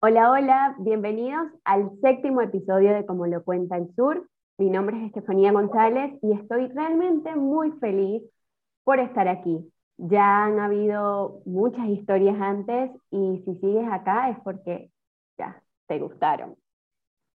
[0.00, 4.26] Hola, hola, bienvenidos al séptimo episodio de Como lo cuenta el sur.
[4.56, 8.22] Mi nombre es Estefanía González y estoy realmente muy feliz
[8.82, 9.70] por estar aquí.
[9.98, 14.90] Ya han habido muchas historias antes y si sigues acá es porque
[15.36, 16.56] ya te gustaron.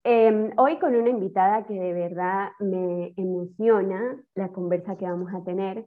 [0.05, 5.43] Em, hoy con una invitada que de verdad me emociona la conversa que vamos a
[5.43, 5.85] tener.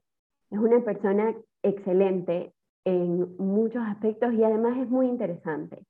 [0.51, 2.53] Es una persona excelente
[2.89, 5.85] en muchos aspectos y además es muy interesante.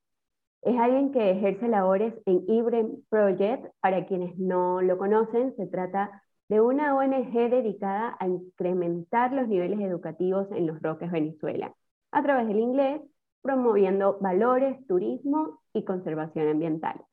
[0.61, 3.67] Es alguien que ejerce labores en Ibrem Project.
[3.81, 9.79] Para quienes no lo conocen, se trata de una ONG dedicada a incrementar los niveles
[9.79, 11.73] educativos en los Roques, Venezuela,
[12.11, 13.01] a través del inglés,
[13.41, 17.05] promoviendo valores, turismo y conservación ambiental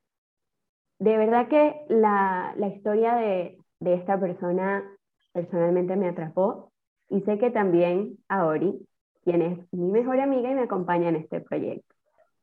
[0.98, 4.84] de verdad que la, historia de, esta persona
[5.32, 6.72] personalmente me atrapó
[7.08, 8.86] y sé que también a Ori,
[9.26, 11.92] quien es mi mejor amiga y me acompaña en este proyecto.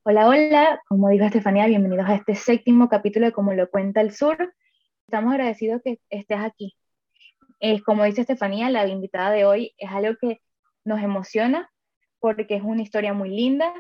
[0.03, 4.11] Hola, hola, como dijo Estefanía, bienvenidos a este séptimo capítulo de Como lo cuenta el
[4.11, 4.53] sur.
[5.07, 6.75] Estamos agradecidos que estés aquí.
[7.61, 10.41] Es, como dice Estefanía, la invitada de hoy es algo que
[10.83, 11.71] nos emociona
[12.19, 13.73] porque es una historia muy linda,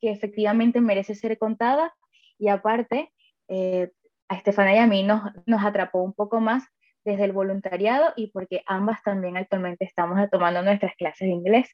[0.00, 1.92] que efectivamente merece ser contada
[2.38, 3.10] y aparte
[3.48, 3.90] eh,
[4.28, 6.62] a Estefania y a mí nos, nos atrapó un poco más
[7.04, 11.68] desde el voluntariado y porque ambas también actualmente estamos tomando nuestras clases de inglés.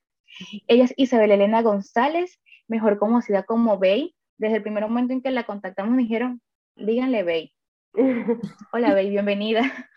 [0.66, 4.14] Ella es Isabel Elena González, mejor conocida como Bey.
[4.38, 6.40] Desde el primer momento en que la contactamos me dijeron,
[6.76, 7.52] díganle Bey.
[8.72, 9.88] Hola Bey, bienvenida.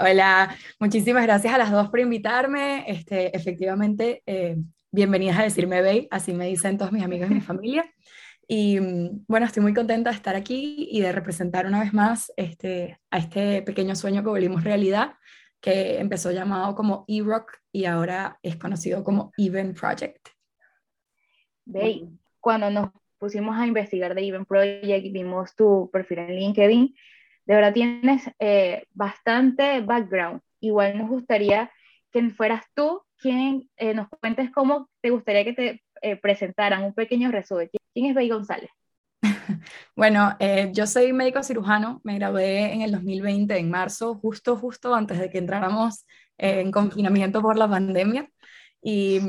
[0.00, 2.84] Hola, muchísimas gracias a las dos por invitarme.
[2.86, 4.56] Este, efectivamente, eh,
[4.90, 7.84] bienvenidas a decirme Bey, así me dicen todos mis amigos y mi familia.
[8.46, 12.32] Y mm, bueno, estoy muy contenta de estar aquí y de representar una vez más
[12.36, 15.12] este, a este pequeño sueño que volvimos realidad,
[15.60, 20.28] que empezó llamado como E-Rock y ahora es conocido como Even Project.
[21.64, 22.08] Ve,
[22.40, 26.94] cuando nos pusimos a investigar de Even Project, vimos tu perfil en LinkedIn,
[27.48, 30.42] de verdad tienes eh, bastante background.
[30.60, 31.70] Igual nos gustaría
[32.12, 36.94] que fueras tú quien eh, nos cuentes cómo te gustaría que te eh, presentaran un
[36.94, 37.70] pequeño resumen.
[37.94, 38.70] ¿Quién es Bey González?
[39.96, 44.94] Bueno, eh, yo soy médico cirujano, me gradué en el 2020, en marzo, justo, justo
[44.94, 46.06] antes de que entráramos
[46.38, 48.30] en confinamiento por la pandemia.
[48.80, 49.20] Y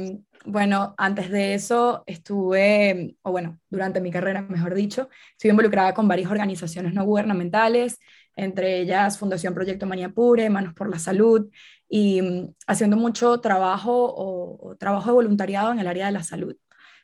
[0.46, 6.08] bueno, antes de eso estuve, o bueno, durante mi carrera, mejor dicho, estuve involucrada con
[6.08, 8.00] varias organizaciones no gubernamentales,
[8.36, 11.50] entre ellas Fundación Proyecto Manía Pure, Manos por la Salud,
[11.90, 12.22] y
[12.68, 16.56] haciendo mucho trabajo o, trabajo de voluntariado en el área de la salud.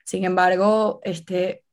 [0.06, 1.65] Sin embargo, este,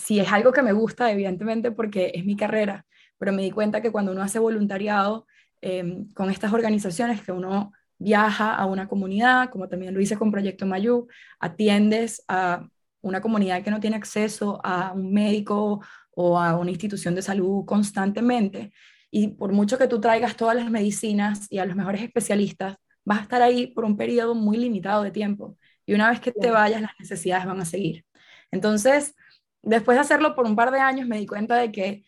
[0.00, 2.86] si es algo que me gusta, evidentemente, porque es mi carrera,
[3.18, 5.26] pero me di cuenta que cuando uno hace voluntariado
[5.60, 10.30] em, con estas organizaciones, que uno viaja a una comunidad, como también lo hice con
[10.32, 11.06] Proyecto Mayú,
[11.38, 12.66] atiendes a
[13.02, 15.80] una comunidad que no tiene acceso a un médico
[16.12, 18.72] o a una institución de salud constantemente,
[19.10, 23.18] y por mucho que tú traigas todas las medicinas y a los mejores especialistas, vas
[23.20, 25.56] a estar ahí por un periodo muy limitado de tiempo.
[25.84, 28.04] Y una vez que te vayas, las necesidades van a seguir.
[28.50, 29.14] Entonces,
[29.62, 32.04] después de hacerlo por un par de años, me di cuenta de que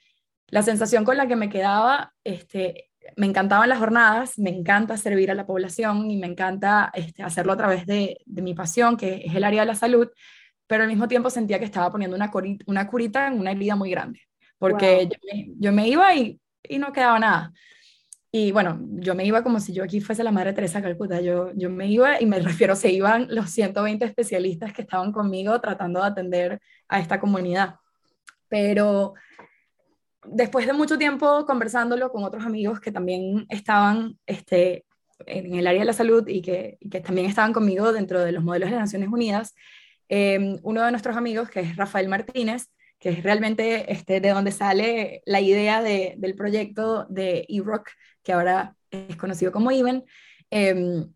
[0.48, 5.30] la sensación con la que me quedaba, este, me encantaban las jornadas, me encanta servir
[5.30, 9.22] a la población y me encanta este, hacerlo a través de, de, mi pasión, que
[9.24, 10.08] es el área de la salud,
[10.66, 12.30] pero al mismo tiempo sentía que estaba poniendo una,
[12.66, 14.20] una curita en una herida muy grande,
[14.58, 17.52] porque yo, me, yo, me, iba y y no quedaba nada.
[18.34, 21.20] Y bueno, yo me iba como si yo aquí fuese la Madre Teresa Calcuta.
[21.20, 25.60] Yo, yo me iba y me refiero, se iban los 120 especialistas que estaban conmigo
[25.60, 27.76] tratando de atender a esta comunidad.
[28.48, 29.12] Pero
[30.24, 34.86] después de mucho tiempo conversándolo con otros amigos que también estaban este,
[35.26, 38.42] en el área de la salud y que, que también estaban conmigo dentro de los
[38.42, 39.54] modelos de Naciones Unidas,
[40.08, 42.70] eh, uno de nuestros amigos, que es Rafael Martínez,
[43.02, 47.90] que es realmente este, de donde sale la idea de, del proyecto de E-Rock,
[48.22, 50.04] que ahora es conocido como Even.
[50.50, 51.12] Em,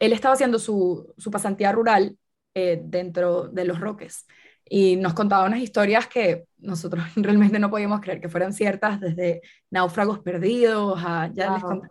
[0.00, 2.18] él estaba haciendo su, su pasantía rural
[2.54, 4.26] eh, dentro de los Roques
[4.68, 9.40] y nos contaba unas historias que nosotros realmente no podíamos creer que fueran ciertas, desde
[9.70, 11.88] náufragos perdidos a ya les conté.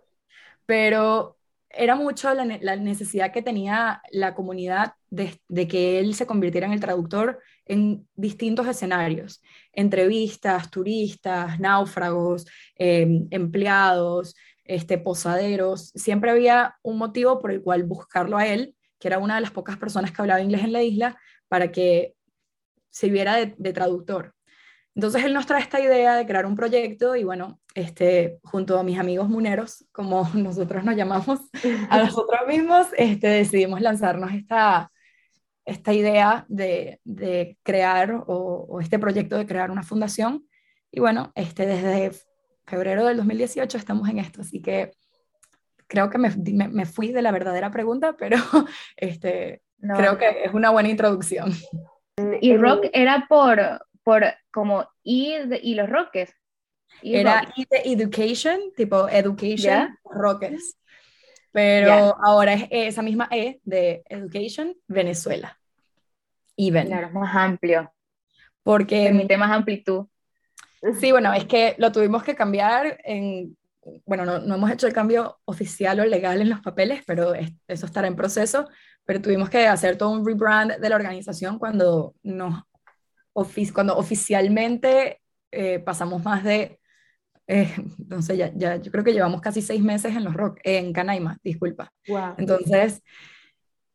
[0.67, 1.39] Pero
[1.71, 6.67] era mucho la, la, necesidad que tenía la comunidad de, de, que él se convirtiera
[6.67, 9.41] en el traductor en distintos escenarios,
[9.73, 12.45] entrevistas, turistas, náufragos,
[12.75, 19.07] em, empleados, este, posaderos, siempre había un motivo por el cual buscarlo a él, que
[19.07, 21.17] era una de las pocas personas que hablaba inglés en la isla,
[21.47, 22.15] para que
[22.89, 24.35] sirviera de, de traductor.
[24.95, 28.83] Entonces él nos trae esta idea de crear un proyecto y bueno, este, junto a
[28.83, 31.39] mis amigos muneros, como nosotros nos llamamos
[31.89, 34.91] a nosotros mismos, este, decidimos lanzarnos esta,
[35.69, 40.47] esta idea de, de crear o, o, este proyecto de crear una fundación.
[40.91, 42.11] Y bueno, este, desde
[42.65, 44.91] febrero del 2018 estamos en esto, así que
[45.87, 46.29] creo que me,
[46.69, 48.37] me, fui de la verdadera pregunta, pero
[48.95, 51.51] este, creo que es una buena introducción.
[52.41, 53.59] Y rock era por,
[54.03, 56.33] por como y, y los roques.
[57.01, 57.67] era rock.
[57.69, 60.77] de education, tipo education, roques.
[61.51, 65.58] Pero ahora es esa misma E de education, Venezuela.
[66.59, 66.87] Even.
[66.87, 67.91] Claro, más amplio.
[68.63, 69.05] Porque...
[69.05, 70.07] Permite más amplitud.
[70.99, 73.57] Sí, bueno, es que lo tuvimos que cambiar en,
[74.05, 77.85] bueno, no, no, hemos hecho el cambio oficial o legal en los papeles, pero eso
[77.85, 78.67] estará en proceso,
[79.05, 82.63] pero tuvimos que hacer todo un rebrand de la organización cuando, nos,
[83.73, 85.21] cuando oficialmente
[85.51, 86.79] eh, pasamos más de,
[87.47, 87.73] eh,
[88.21, 91.37] sé, ya, ya, yo creo que llevamos casi seis meses en los rock, en Canaima,
[91.43, 91.91] disculpa.
[92.37, 93.01] Entonces,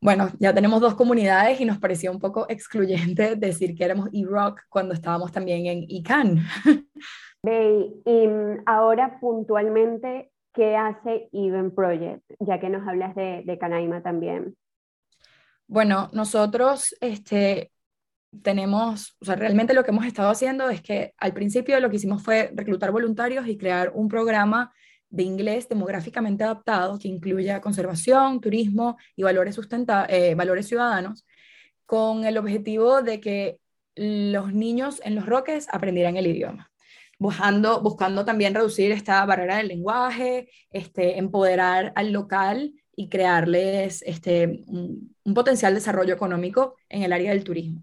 [0.05, 4.61] bueno, ya tenemos dos comunidades y nos parecía un poco excluyente decir que éramos e-rock
[4.69, 6.45] cuando estábamos también en ICANN.
[8.05, 12.21] y mm, ahora puntualmente, ¿qué hace Even Project?
[12.39, 14.55] Ya que nos hablas de, de Canaima también.
[15.65, 17.71] Bueno, nosotros este,
[18.43, 21.95] tenemos, o sea, realmente lo que hemos estado haciendo es que al principio lo que
[21.95, 24.71] hicimos fue reclutar voluntarios y crear un programa
[25.09, 29.59] de inglés demográficamente adaptado que incluya conservación, turismo y valores,
[30.09, 31.25] eh, valores ciudadanos,
[31.85, 33.59] con el objetivo de que
[33.95, 36.71] los niños en los roques aprendieran el idioma.
[37.17, 44.63] Buscando, buscando también reducir esta barrera del lenguaje, este, empoderar al local y crearles este,
[44.67, 47.81] un potencial desarrollo económico en el área del turismo.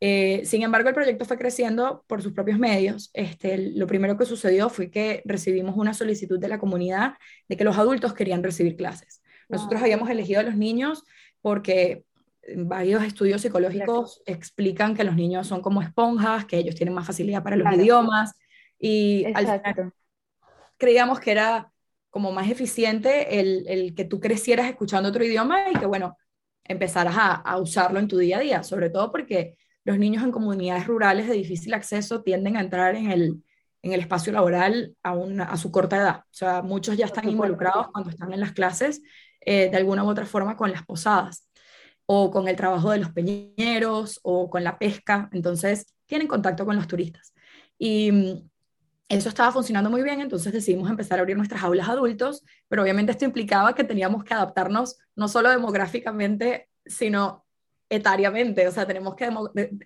[0.00, 3.10] Eh, sin embargo, el proyecto fue creciendo por sus propios medios.
[3.14, 7.14] Este, lo primero que sucedió fue que recibimos una solicitud de la comunidad
[7.48, 9.22] de que los adultos querían recibir clases.
[9.48, 11.04] Nosotros habíamos elegido a los niños
[11.40, 12.04] porque
[12.56, 17.42] varios estudios psicológicos explican que los niños son como esponjas, que ellos tienen más facilidad
[17.42, 18.34] para los idiomas
[18.78, 19.24] y
[20.76, 21.70] creíamos que era
[22.10, 26.16] como más eficiente el, el, que tú crecieras escuchando otro idioma y que, bueno,
[26.62, 30.32] empezaras a, a usarlo en tu día a día, sobre todo porque los niños en
[30.32, 33.44] comunidades rurales de difícil acceso tienden a entrar en el,
[33.82, 36.20] en el espacio laboral a, una, a su corta edad.
[36.20, 39.02] O sea, muchos ya están involucrados cuando están en las clases
[39.40, 41.48] eh, de alguna u otra forma con las posadas
[42.06, 45.28] o con el trabajo de los peñeros o con la pesca.
[45.32, 47.34] Entonces, tienen contacto con los turistas.
[47.78, 48.50] Y mm,
[49.08, 53.12] eso estaba funcionando muy bien, entonces decidimos empezar a abrir nuestras aulas adultos, pero obviamente
[53.12, 57.43] esto implicaba que teníamos que adaptarnos no solo demográficamente, sino
[57.96, 59.28] etariamente, o sea, tenemos que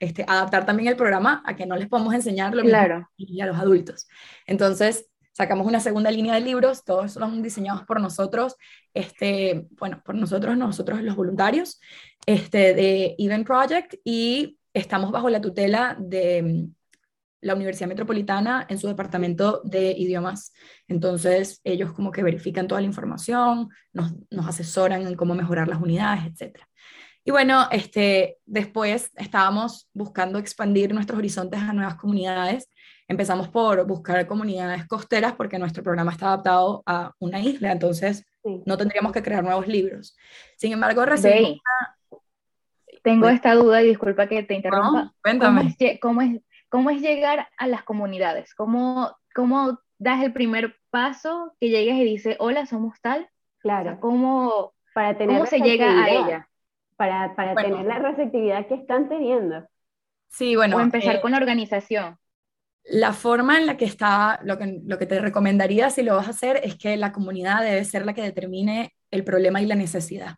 [0.01, 3.09] este, adaptar también el programa a que no les podemos enseñar lo claro.
[3.17, 4.09] mismo a los adultos.
[4.47, 5.07] Entonces,
[5.39, 8.57] sacamos una segunda línea de libros, todos son diseñados por nosotros,
[8.93, 11.81] este, bueno, por nosotros, nosotros los voluntarios,
[12.27, 16.75] este, de Event Project, y estamos bajo la tutela de mm,
[17.43, 20.53] la Universidad Metropolitana en su departamento de idiomas.
[20.89, 25.81] Entonces, ellos como que verifican toda la información, nos, nos asesoran en cómo mejorar las
[25.81, 26.69] unidades, etcétera.
[27.29, 32.71] Y bueno, este, después estábamos buscando expandir nuestros horizontes a nuevas comunidades.
[33.07, 38.25] Empezamos por buscar comunidades costeras porque nuestro programa está adaptado a una isla, entonces
[38.65, 40.17] no tendríamos que crear nuevos libros.
[40.57, 41.59] Sin embargo, recibimos
[43.03, 45.13] Tengo esta duda y disculpa que te interrumpa.
[45.23, 45.77] cuéntame.
[46.01, 48.55] ¿Cómo es, cómo es, llegar a las comunidades?
[48.55, 53.29] ¿Cómo, ¿Cómo das el primer paso que llegues y dices, hola, somos tal?
[53.59, 53.99] Claro.
[54.01, 56.49] ¿cómo, para tener ¿Cómo se llega a ella?
[56.99, 59.65] Para, para tener la receptividad que están teniendo.
[60.29, 60.77] Sí, bueno.
[60.77, 62.19] O empezar eh, con la organización.
[62.83, 66.27] La forma en la que está, lo que, lo que te recomendaría si lo vas
[66.27, 69.77] a hacer es que la comunidad debe ser la que determine el problema y la
[69.77, 70.37] necesidad.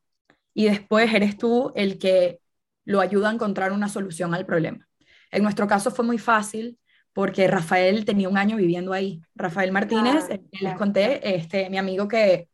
[0.52, 2.40] Y después eres tú el que
[2.84, 4.86] lo ayuda a encontrar una solución al problema.
[5.30, 6.78] En nuestro caso fue muy fácil
[7.14, 9.22] porque Rafael tenía un año viviendo ahí.
[9.34, 12.48] Rafael Martínez, ah, les conté, este, mi amigo que,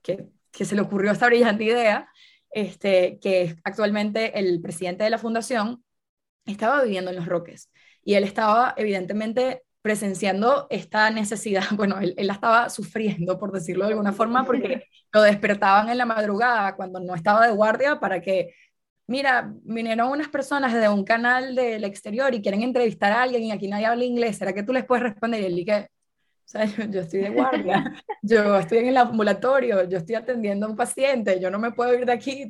[0.00, 2.08] que, que se le ocurrió esta brillante idea,
[2.50, 5.84] este, que es actualmente el presidente de la fundación,
[6.46, 7.70] estaba viviendo en Los Roques
[8.04, 13.92] y él estaba evidentemente presenciando esta necesidad, bueno, él, la estaba sufriendo, por decirlo de
[13.92, 18.54] alguna forma, porque lo despertaban en la madrugada cuando no estaba de guardia para que,
[19.06, 23.52] mira, vinieron unas personas de un canal del exterior y quieren entrevistar a alguien y
[23.52, 25.42] aquí nadie habla inglés, ¿será que tú les puedes responder?
[25.42, 25.90] Y él dije,
[26.90, 31.40] yo, estoy de guardia, yo estoy en el ambulatorio, yo estoy atendiendo a un paciente,
[31.40, 32.48] yo no me puedo ir de aquí.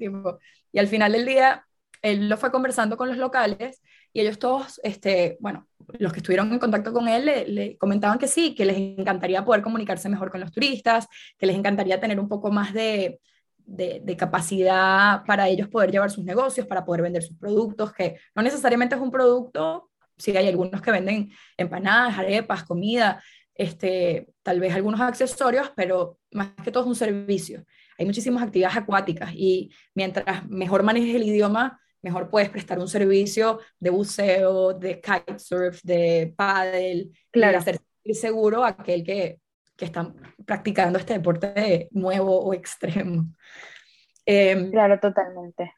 [0.73, 1.67] Y al final del día,
[2.03, 5.67] él lo fue conversando con los locales y ellos todos, este, bueno,
[5.99, 9.63] los que estuvieron en contacto con él le, comentaban que sí, que les encantaría poder
[9.63, 13.21] comunicarse mejor con los turistas, que les encantaría tener un poco más de,
[13.69, 18.43] de, capacidad para ellos poder llevar sus negocios, para poder vender sus productos, que no
[18.43, 23.23] necesariamente es un producto, sí hay algunos que venden empanadas, arepas, comida,
[23.59, 27.65] este, tal vez algunos accesorios, pero más que todo es un servicio.
[27.99, 33.59] Hay muchísimas actividades acuáticas y mientras mejor manejes el idioma, mejor puedes prestar un servicio
[33.81, 37.55] de buceo, de kitesurf, de paddle, claro.
[37.55, 37.81] y hacer
[38.13, 39.41] seguro a aquel que,
[39.77, 40.15] que está
[40.47, 43.27] practicando este deporte nuevo o extremo.
[44.25, 45.73] Em, claro, totalmente.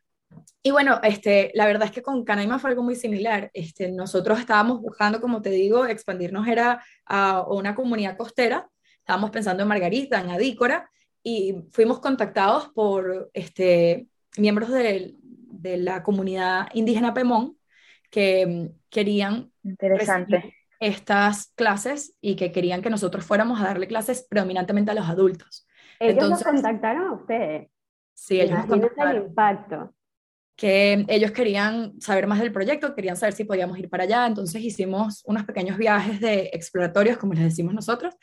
[0.63, 3.51] Y bueno, este, la verdad es que con Canaima fue algo muy similar.
[3.55, 8.69] Este, nosotros estábamos buscando, como te digo, expandirnos era a una comunidad costera.
[8.99, 10.91] Estábamos pensando en Margarita, en Adícora,
[11.23, 17.57] y fuimos contactados por este, miembros de, de la comunidad indígena Pemón
[18.11, 20.55] que mm, querían Interesante.
[20.79, 25.67] estas clases y que querían que nosotros fuéramos a darle clases predominantemente a los adultos.
[25.99, 27.71] Ellos nos contactaron a ustedes.
[28.15, 29.17] Sí, ellos nos contactaron.
[29.17, 29.95] el impacto.
[30.61, 34.61] Que ellos querían saber más del proyecto, querían saber si podíamos ir para allá, entonces
[34.63, 38.15] hicimos unos pequeños viajes de exploratorios, como les decimos nosotros,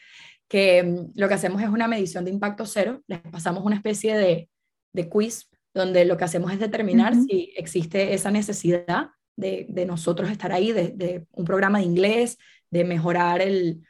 [0.47, 4.15] que mm, lo que hacemos es una medición de impacto cero, les pasamos una especie
[4.15, 4.49] de,
[4.93, 10.29] de quiz donde lo que hacemos es determinar si existe esa necesidad de, de nosotros
[10.29, 12.37] estar ahí, de, de, un programa de inglés,
[12.69, 13.83] de mejorar el,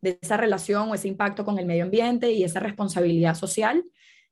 [0.00, 3.84] de esa relación o ese impacto con el medio ambiente y esa responsabilidad social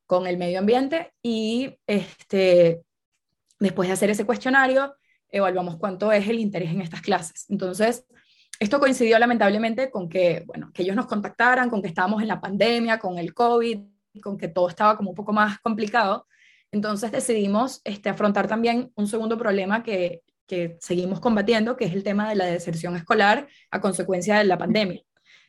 [0.06, 1.12] con el medio ambiente.
[1.22, 2.82] Y este,
[3.62, 4.94] después de hacer ese cuestionario,
[5.28, 7.46] evaluamos cuánto es el interés en estas clases.
[7.48, 8.04] Entonces,
[8.58, 12.40] esto coincidió lamentablemente con que, bueno, que ellos nos contactaran, con que estábamos en la
[12.40, 13.78] pandemia, con el COVID,
[14.22, 16.26] con que todo estaba como un poco más complicado.
[16.70, 22.02] Entonces decidimos este, afrontar también un segundo problema que, que seguimos combatiendo, que es el
[22.02, 25.02] tema de la deserción escolar a consecuencia de la pandemia,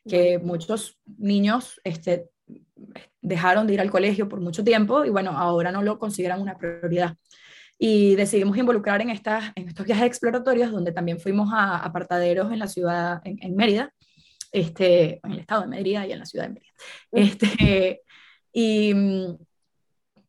[0.08, 2.29] que muchos niños este,
[3.22, 6.58] dejaron de ir al colegio por mucho tiempo y bueno, ahora no lo consideran una
[6.58, 7.15] prioridad.
[7.77, 12.60] Y decidimos involucrar en, estas, en estos viajes exploratorios, donde también fuimos a apartaderos en
[12.60, 13.94] la ciudad, en, en Mérida,
[14.51, 16.74] este, en el estado de Mérida y en la ciudad de Mérida.
[17.12, 18.01] Este,
[18.53, 18.94] y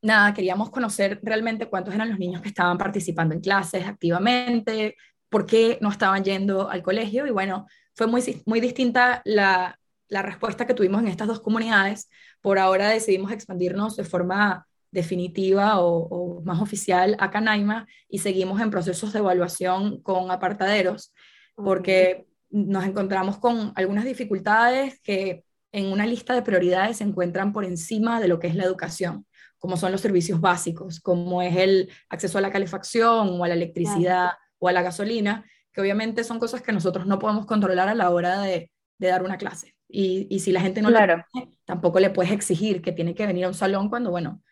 [0.02, 4.96] nada, queríamos conocer realmente cuántos eran los niños que estaban participando en clases activamente,
[5.28, 10.22] por qué no estaban yendo al colegio y bueno, fue muy, muy distinta la, la
[10.22, 12.08] respuesta que tuvimos en estas dos comunidades.
[12.40, 18.70] Por ahora decidimos expandirnos de forma definitiva o, más oficial a Canaima y seguimos en
[18.70, 21.12] procesos de evaluación con apartaderos
[21.56, 27.64] porque nos encontramos con algunas dificultades que en una lista de prioridades se encuentran por
[27.64, 29.26] encima de lo que es la educación
[29.58, 33.54] como son los servicios básicos, como es el acceso a la calefacción o a la
[33.54, 37.94] electricidad o a la gasolina, que obviamente son cosas que nosotros no podemos controlar a
[37.94, 39.74] la hora de, dar una clase.
[39.88, 41.24] Y, y, si la gente no claro.
[41.64, 44.42] tampoco le puedes exigir que tiene que venir a un salón cuando, bueno,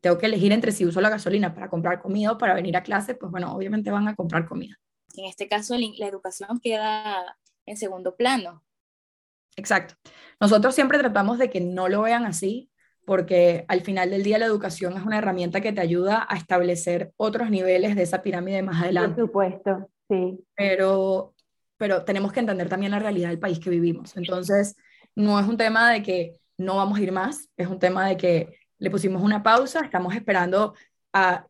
[0.00, 2.82] tengo que elegir entre si uso la gasolina para comprar comida o para venir a
[2.82, 4.78] clase, pues bueno, obviamente van a comprar comida.
[5.16, 8.64] En este caso, la educación queda en segundo plano.
[9.56, 9.94] Exacto.
[10.40, 12.70] Nosotros siempre tratamos de que no lo vean así,
[13.04, 17.12] porque al final del día la educación es una herramienta que te ayuda a establecer
[17.16, 19.16] otros niveles de esa pirámide más adelante.
[19.16, 20.38] Por supuesto, sí.
[20.54, 21.34] Pero,
[21.76, 24.16] pero tenemos que entender también la realidad del país que vivimos.
[24.16, 24.76] Entonces,
[25.14, 28.16] no es un tema de que no vamos a ir más, es un tema de
[28.16, 30.74] que le pusimos una pausa, estamos esperando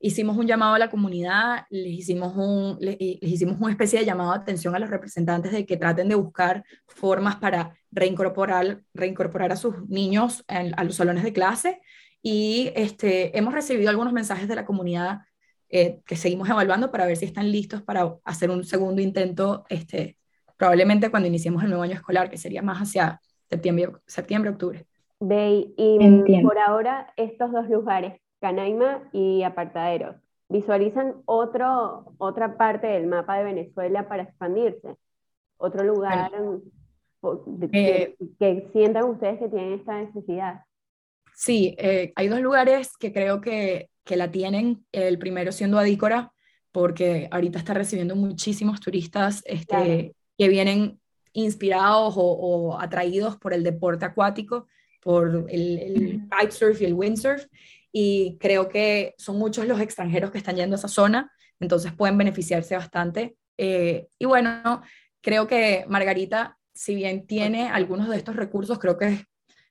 [0.01, 4.33] hicimos un llamado a la comunidad, les hicimos, un, les, hicimos una especie de llamado
[4.33, 9.57] de atención a los representantes de que traten de buscar formas para reincorporar, reincorporar a
[9.57, 11.81] sus niños a los salones de clase.
[12.23, 15.21] Y este, hemos recibido algunos mensajes de la comunidad
[15.69, 20.19] eh, que seguimos evaluando para ver si están listos para hacer un segundo intento, este,
[20.57, 24.87] probablemente cuando iniciemos el nuevo año escolar, que sería más hacia septiembre, septiembre octubre.
[25.21, 30.17] Ve, y por ahora estos dos lugares, Canaima y Apartaderos.
[30.49, 34.97] ¿Visualizan otro, otra parte del mapa de Venezuela para expandirse?
[35.59, 36.33] ¿Otro lugar
[37.73, 40.65] eh, que, sientan ustedes que tienen esta necesidad?
[41.35, 44.85] Sí, eh, hay dos lugares que creo que, que, la tienen.
[44.91, 46.33] El primero siendo Adícora,
[46.73, 50.99] porque ahorita está recibiendo muchísimos turistas este, que vienen
[51.33, 54.67] inspirados o, o, atraídos por el deporte acuático,
[55.01, 57.47] por el, el kitesurf y el windsurf
[57.93, 62.17] y creo que son muchos los extranjeros que están yendo a esa zona, entonces pueden
[62.17, 63.37] beneficiarse bastante.
[63.59, 64.83] Eh, y bueno,
[65.21, 69.27] creo que Margarita, si bien tiene algunos de estos recursos, creo que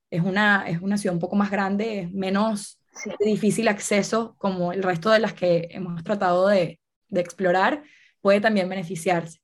[0.09, 2.79] es, una, es una ciudad un poco más grande, es menos
[3.19, 7.83] difícil acceso como el resto de las que hemos tratado de, de explorar,
[8.21, 9.39] puede también beneficiarse.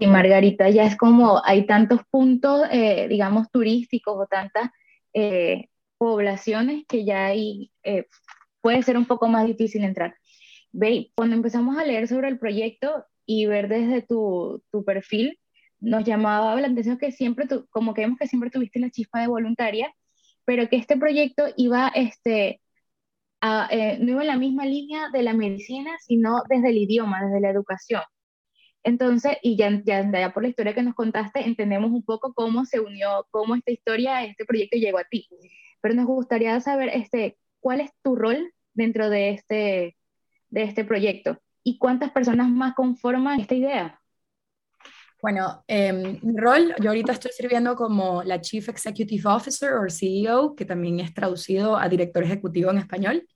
[0.00, 4.70] Y Margarita ya es como, hay tantos puntos, eh, digamos, turísticos o tantas
[5.14, 8.06] eh, poblaciones que ya ahí eh,
[8.60, 10.16] puede ser un poco más difícil entrar.
[10.72, 15.38] Ve, cuando empezamos a leer sobre el proyecto y ver desde tu, tu perfil,
[15.80, 19.20] nos llamaba la atención que siempre, tu, como que vemos que siempre tuviste la chispa
[19.20, 19.94] de voluntaria,
[20.44, 22.60] pero que este proyecto iba, este,
[23.40, 27.24] a, eh, no iba en la misma línea de la medicina, sino desde el idioma,
[27.24, 28.02] desde la educación.
[28.82, 32.64] Entonces, y ya, ya, ya, por la historia que nos contaste, entendemos un poco cómo
[32.64, 35.28] se unió, cómo esta historia, este proyecto llegó a ti.
[35.80, 39.96] Pero nos gustaría saber este, cuál es tu rol dentro de este,
[40.50, 44.00] de este proyecto y cuántas personas más conforman esta idea.
[45.20, 50.54] Bueno, eh, mi rol, yo ahorita estoy sirviendo como la Chief Executive Officer o CEO,
[50.54, 53.26] que también es traducido a director ejecutivo en español.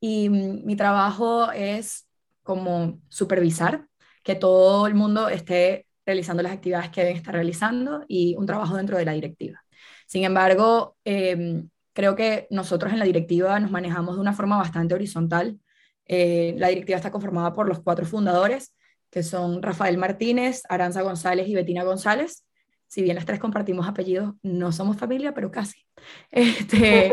[0.00, 2.08] Y mm, mi trabajo es
[2.42, 3.87] como supervisar
[4.28, 8.76] que todo el mundo esté realizando las actividades que deben estar realizando y un trabajo
[8.76, 9.64] dentro de la directiva.
[10.06, 11.62] Sin embargo, eh,
[11.94, 15.58] creo que nosotros en la directiva nos manejamos de una forma bastante horizontal.
[16.04, 18.74] Eh, la directiva está conformada por los cuatro fundadores
[19.08, 22.44] que son Rafael Martínez, Aranza González y Betina González.
[22.86, 25.86] Si bien las tres compartimos apellidos, no somos familia, pero casi.
[26.30, 27.12] Este,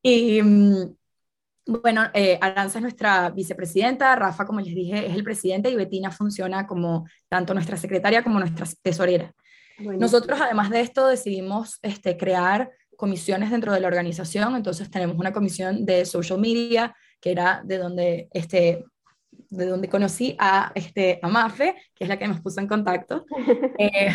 [0.00, 0.94] y mm,
[1.66, 6.10] bueno, eh, Aranza es nuestra vicepresidenta, Rafa, como les dije, es el presidente y Betina
[6.10, 9.32] funciona como tanto nuestra secretaria como nuestra tesorera.
[9.78, 15.32] Nosotros, además de esto, decidimos este, crear comisiones dentro de la organización, entonces tenemos una
[15.32, 18.84] comisión de social media, que era de donde este,
[19.52, 23.24] de donde conocí a, este, a Mafe, que es la que nos puso en contacto.
[23.78, 24.12] Eh,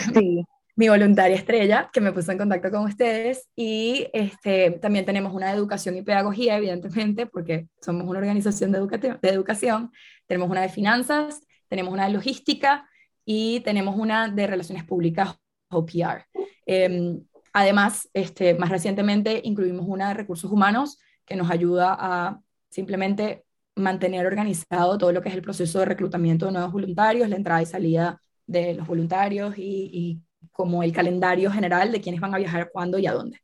[0.77, 3.49] mi voluntaria estrella, que me puso en contacto con ustedes.
[3.55, 8.79] Y este, también tenemos una de educación y pedagogía, evidentemente, porque somos una organización de,
[8.79, 9.91] de educación.
[10.27, 12.87] Tenemos una de finanzas, tenemos una de logística
[13.25, 15.35] y tenemos una de relaciones públicas
[15.69, 16.25] o PR.
[16.67, 23.45] Em, además, este, más recientemente incluimos una de recursos humanos que nos ayuda a simplemente
[23.75, 27.63] mantener organizado todo lo que es el proceso de reclutamiento de nuevos voluntarios, la entrada
[27.63, 32.69] y salida de los voluntarios y, como el calendario general de quiénes van a viajar,
[32.71, 33.39] cuándo y a dónde.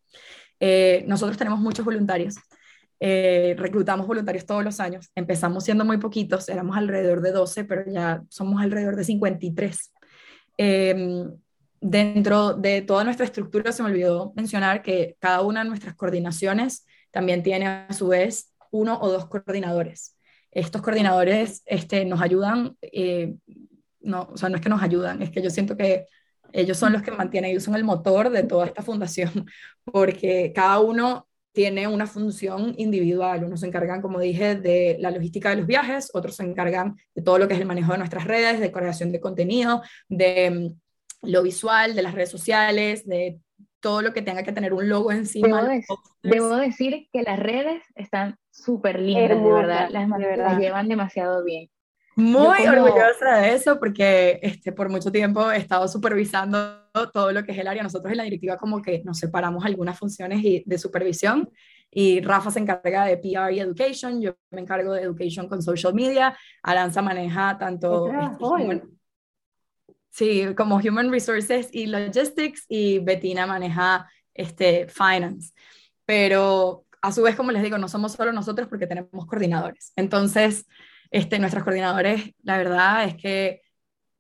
[0.59, 2.35] Eh, nosotros tenemos muchos voluntarios.
[2.99, 5.09] Eh, reclutamos voluntarios todos los años.
[5.15, 9.93] Empezamos siendo muy poquitos, éramos alrededor de 12, pero ya somos alrededor de 53.
[10.57, 11.31] Em,
[11.81, 16.85] dentro de toda nuestra estructura, se me olvidó mencionar que cada una de nuestras coordinaciones
[17.11, 20.15] también tiene a su vez uno o dos coordinadores
[20.53, 23.35] estos coordinadores este, nos ayudan, eh,
[24.01, 26.05] no, o sea, no es que nos ayudan, es que yo siento que
[26.53, 29.31] ellos son los que mantienen, ellos son el motor de toda esta fundación,
[29.83, 33.43] porque cada uno tiene una función individual.
[33.43, 37.21] Unos se encargan, como dije, de la logística de los viajes, otros se encargan de
[37.21, 41.29] todo lo que es el manejo de nuestras redes, de creación de contenido, de mm,
[41.29, 43.39] lo visual, de las redes sociales, de
[43.79, 45.69] todo lo que tenga que tener un logo encima.
[46.23, 49.89] Debo, decir que las redes están súper lindas, de verdad.
[49.91, 51.69] Las, llevan demasiado bien.
[52.15, 57.51] Muy orgullosa de eso porque este, por mucho tiempo he estado supervisando todo lo que
[57.51, 57.83] es el área.
[57.83, 61.49] Nosotros en la directiva como que nos separamos algunas funciones de supervisión
[61.89, 65.93] y Rafa se encarga de PR y Education, yo me encargo de Education con Social
[65.93, 68.09] Media, Aranza maneja tanto...
[70.09, 75.53] Sí, como Human Resources y Logistics y Bettina maneja este, Finance.
[76.05, 79.91] Pero a su vez, como les digo, no somos solo nosotros porque tenemos coordinadores.
[79.95, 80.67] Entonces,
[81.13, 83.61] este, nuestros coordinadores, la verdad es que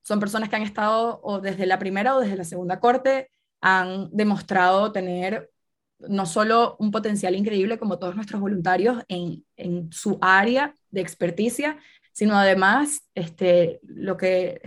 [0.03, 4.09] son personas que han estado o desde la primera o desde la segunda corte, han
[4.11, 5.49] demostrado tener
[5.97, 11.79] no solo un potencial increíble como todos nuestros voluntarios en, en su área de experticia,
[12.11, 14.61] sino además este, lo que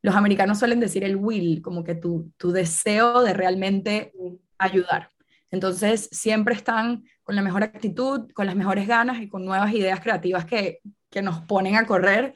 [0.00, 4.12] los americanos suelen decir el will, como que tu, tu deseo de realmente
[4.58, 5.10] ayudar.
[5.50, 9.98] Entonces, siempre están con la mejor actitud, con las mejores ganas y con nuevas ideas
[10.00, 10.80] creativas que,
[11.14, 12.34] que nos ponen a correr.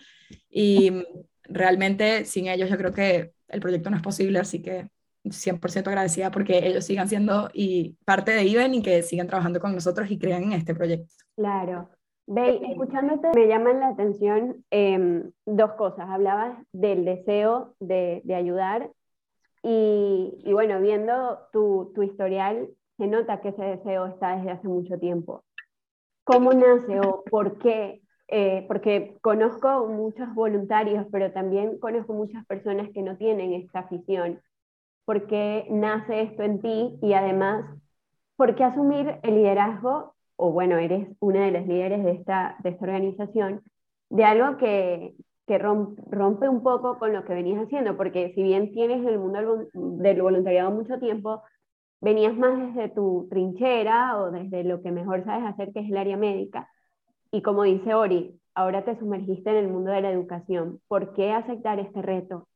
[0.49, 1.05] Y
[1.43, 4.89] realmente sin ellos yo creo que el proyecto no es posible, así que
[5.25, 9.75] 100% agradecida porque ellos sigan siendo y parte de IBEN y que sigan trabajando con
[9.75, 11.13] nosotros y crean en este proyecto.
[11.35, 11.91] Claro,
[12.31, 16.11] Ve, escuchándote me llaman la atención em, dos cosas.
[16.11, 18.91] Hablabas del deseo de, de ayudar
[19.63, 24.69] y, y, bueno, viendo tu, tu, historial, se nota que ese deseo está desde hace
[24.69, 25.43] mucho tiempo.
[26.25, 28.03] ¿Cómo nace o por qué?
[28.29, 34.41] Eh, porque conozco muchos voluntarios, pero también conozco muchas personas que no tienen esta afición.
[35.05, 36.99] ¿Por qué nace esto en ti?
[37.03, 37.65] Y además,
[38.37, 42.77] ¿por qué asumir el liderazgo o bueno, eres una de las líderes de esta, de
[42.81, 43.63] organización,
[44.09, 45.15] de algo que,
[45.49, 49.19] que rompe un poco con lo que venías haciendo, porque si bien tienes en el
[49.19, 51.43] mundo del voluntariado mucho tiempo,
[52.01, 55.97] venías más desde tu trinchera o desde lo que mejor sabes hacer, que es el
[55.97, 56.71] área médica.
[57.31, 60.81] Y como dice Ori, ahora te sumergiste en el mundo de la educación.
[60.89, 62.49] ¿Por qué aceptar este reto?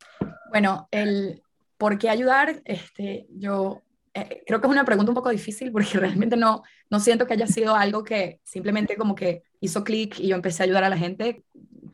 [0.51, 1.43] Bueno, el
[1.77, 3.83] por qué ayudar, este, yo
[4.15, 7.35] eh, creo que es una pregunta un poco difícil porque realmente no, no siento que
[7.35, 10.91] haya sido algo que simplemente como que hizo clic y yo empecé a ayudar a
[10.91, 11.45] la gente.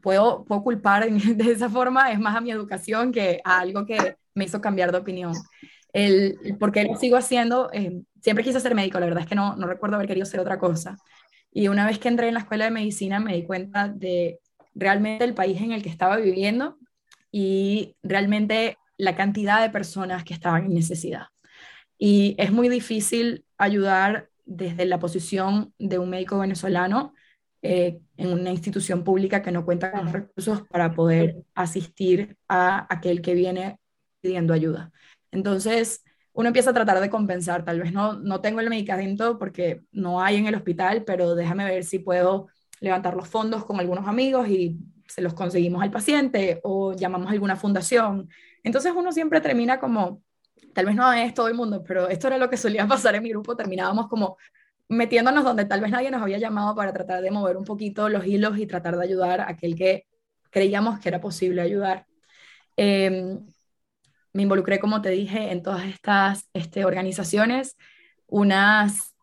[0.03, 4.17] Puedo, puedo culpar de esa forma, es más a mi educación que a algo que
[4.35, 5.33] me hizo cambiar de opinión.
[5.93, 9.35] El, por qué lo sigo haciendo, eh, siempre quise ser médico, la verdad es que
[9.35, 10.97] no, no recuerdo haber querido ser otra cosa.
[11.53, 14.41] Y una vez que entré en la escuela de medicina me di cuenta de
[14.75, 16.79] realmente el país en el que estaba viviendo
[17.33, 21.27] y realmente la cantidad de personas que estaban en necesidad.
[21.99, 27.13] Y es muy difícil ayudar desde la posición de un médico venezolano
[27.61, 33.21] eh, en una institución pública que no cuenta con recursos para poder asistir a aquel
[33.21, 33.79] que viene
[34.21, 34.93] pidiendo ayuda.
[35.33, 36.05] Entonces,
[36.39, 37.65] uno empieza a tratar de compensar.
[37.65, 41.65] Tal vez no, no tengo el medicamento porque no hay en el hospital, pero déjame
[41.65, 42.47] ver si puedo
[42.79, 47.33] levantar los fondos con algunos amigos y se los conseguimos al paciente o llamamos a
[47.33, 48.29] alguna fundación.
[48.63, 50.23] Entonces uno siempre termina como
[50.73, 53.25] tal vez no es todo el mundo, pero esto era lo que solía pasar en
[53.25, 54.37] mi grupo, terminábamos como
[54.89, 58.25] metiéndonos donde tal vez nadie nos había llamado para tratar de mover un poquito los
[58.25, 60.07] hilos y tratar de ayudar a aquel que
[60.51, 62.07] creíamos que era posible ayudar.
[62.77, 63.45] Em,
[64.33, 67.77] me involucré, como te dije, en todas estas este, organizaciones,
[68.27, 69.15] unas,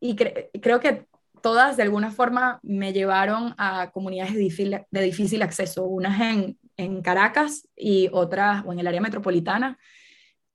[0.00, 1.06] y creo que
[1.40, 7.68] todas de alguna forma me llevaron a comunidades de difícil, acceso, unas en, en Caracas
[7.76, 9.78] y otras o en el área metropolitana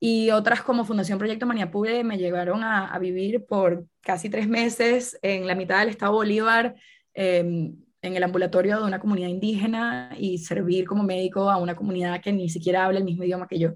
[0.06, 5.47] y otras como Fundación Proyecto Maniapure me llevaron a, vivir por casi tres meses en
[5.47, 6.76] la mitad del estado Bolívar,
[7.13, 12.21] em, en el ambulatorio de una comunidad indígena y servir como médico a una comunidad
[12.21, 13.71] que ni siquiera habla el mismo idioma que yo.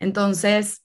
[0.00, 0.82] Entonces,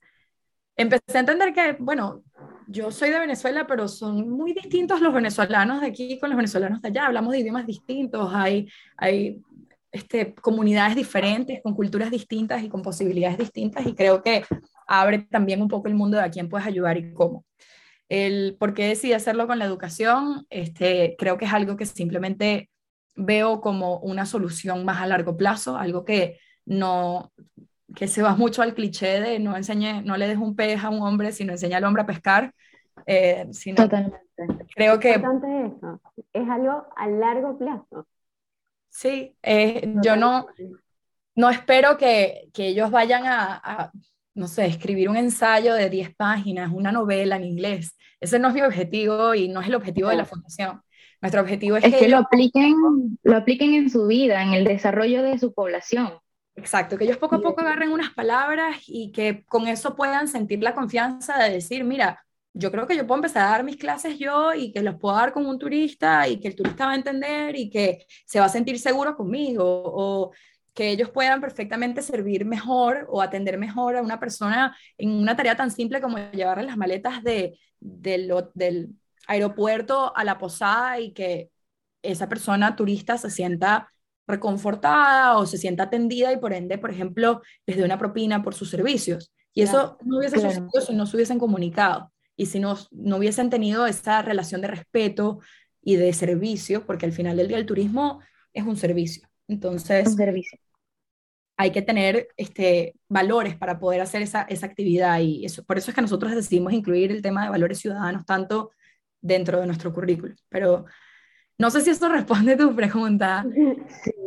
[0.75, 2.23] empecé a entender que, bueno,
[2.67, 6.81] yo soy de Venezuela, pero son muy distintos los venezolanos de aquí con los venezolanos
[6.81, 7.05] de allá.
[7.05, 9.41] Hablamos de idiomas distintos, hay, hay
[9.89, 14.43] este, comunidades diferentes, con culturas distintas y con posibilidades distintas, y creo que
[14.85, 17.45] abre también un poco el mundo de a quién puedes ayudar y cómo.
[18.09, 22.69] El por qué decidí hacerlo con la educación, este, creo que es algo que simplemente
[23.15, 27.31] veo como una solución más a largo plazo, algo que no
[27.95, 30.89] que se va mucho al cliché de no enseñe, no le des un pez a
[30.89, 32.53] un hombre, sino enseña al hombre a pescar.
[33.05, 34.19] Eh, Totalmente.
[34.75, 35.11] Creo que...
[35.11, 36.01] Es eso.
[36.33, 38.07] Es algo a largo plazo.
[38.89, 40.47] Sí, eh, yo no,
[41.35, 43.91] no espero que, que ellos vayan a,
[44.35, 47.97] no sé, escribir un ensayo de 10 páginas, una novela en inglés.
[48.19, 50.81] Ese no es mi objetivo y no es el objetivo de la fundación.
[51.21, 52.75] Nuestro objetivo es, que, que lo, apliquen,
[53.23, 56.19] lo apliquen en su vida, en el desarrollo de su población.
[56.55, 60.61] Exacto, que ellos poco a poco agarren unas palabras y que con eso puedan sentir
[60.61, 64.17] la confianza de decir, mira, yo creo que yo puedo empezar a dar mis clases
[64.17, 66.95] yo y que los puedo dar con un turista y que el turista va a
[66.95, 70.31] entender y que se va a sentir seguro conmigo o
[70.75, 75.55] que ellos puedan perfectamente servir mejor o atender mejor a una persona en una tarea
[75.55, 78.93] tan simple como llevarle las maletas de, del
[79.25, 81.49] aeropuerto a la posada y que
[82.03, 83.89] esa persona turista se sienta
[84.27, 88.53] reconfortada o se sienta atendida y por ende, por ejemplo, les dé una propina por
[88.53, 89.31] sus servicios.
[89.53, 93.49] Y eso no hubiese sucedido si no se hubiesen comunicado y si no, no hubiesen
[93.49, 95.39] tenido esa relación de respeto
[95.81, 98.19] y de servicio, porque al final del día el turismo
[98.51, 99.29] es un servicio.
[99.47, 100.59] Entonces, un servicio.
[101.57, 105.91] Hay que tener este, valores para poder hacer esa, esa actividad y eso, por eso
[105.91, 108.71] es que nosotros decidimos incluir el tema de valores ciudadanos tanto
[109.21, 110.35] dentro de nuestro currículo.
[110.49, 110.85] Pero
[111.57, 113.45] no sé si eso responde a tu pregunta,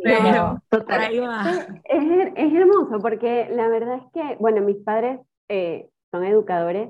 [0.03, 1.51] pero ahí va.
[1.83, 6.89] Es, es, hermoso porque la verdad es que, bueno, mis padres eh, son educadores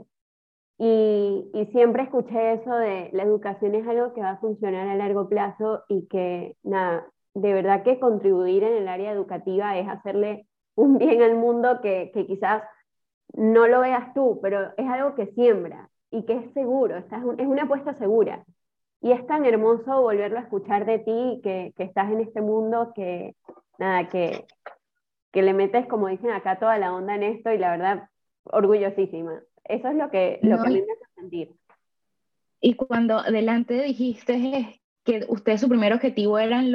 [0.77, 4.95] y, y, siempre escuché eso de la educación es algo que va a funcionar a
[4.95, 7.05] largo plazo y que, nada,
[7.41, 12.11] de verdad que contribuir en el área educativa es hacerle un bien al mundo que,
[12.13, 12.63] que quizás
[13.33, 17.47] no lo veas tú, pero es algo que siembra y que es seguro, es, es
[17.47, 18.43] una apuesta segura.
[19.01, 22.91] Y es tan hermoso volverlo a escuchar de ti, que, que estás en este mundo,
[22.93, 23.35] que
[23.77, 24.45] nada, que,
[25.31, 28.09] que le metes, como dicen acá, toda la onda en esto y la verdad,
[28.43, 29.41] orgullosísima.
[29.63, 31.55] Eso es lo que, lo que a mí me hace sentir.
[32.59, 36.71] Y cuando adelante dijiste que usted su primer objetivo eran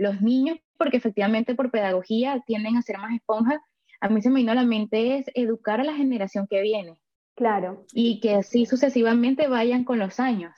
[0.00, 3.60] los niños, porque efectivamente por pedagogía tienden a ser más esponjas,
[4.00, 6.98] a mí se me vino a la mente es educar a la generación que viene.
[7.36, 7.84] Claro.
[7.92, 10.52] Y que así sucesivamente vayan con los años.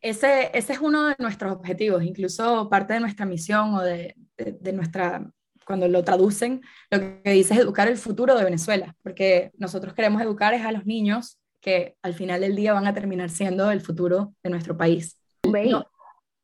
[0.00, 4.72] Ese, ese es uno de nuestros objetivos, incluso parte de nuestra misión o de, de
[4.72, 5.30] nuestra
[5.64, 10.20] cuando lo traducen, lo que dice es educar el futuro de Venezuela, porque nosotros queremos
[10.20, 13.80] educar es a los niños que al final del día van a terminar siendo el
[13.80, 15.16] futuro de nuestro país.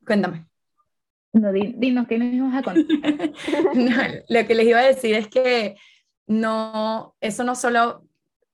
[0.07, 0.47] cuéntame.
[1.33, 2.87] No, dinos, ¿qué nos ibas a contar?
[4.29, 5.77] lo que les iba a decir es que
[6.27, 8.07] no, eso no solo,